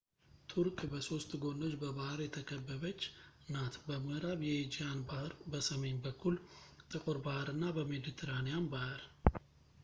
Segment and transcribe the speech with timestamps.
[0.51, 3.01] ቱርክ በሶስት ጎኖች በባህር የተከበበች
[3.55, 6.37] ናት-በምእራብ የኤጂያን ባህር፣ በሰሜን በኩል
[6.93, 9.03] ጥቁር ባህር እና በሜድትራንያን ባህር